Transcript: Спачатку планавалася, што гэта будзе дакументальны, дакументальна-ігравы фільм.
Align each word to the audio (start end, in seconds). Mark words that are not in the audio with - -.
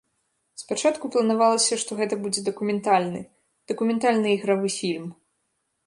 Спачатку 0.61 1.05
планавалася, 1.15 1.73
што 1.83 1.91
гэта 2.01 2.15
будзе 2.23 2.41
дакументальны, 2.49 3.21
дакументальна-ігравы 3.73 4.67
фільм. 4.79 5.07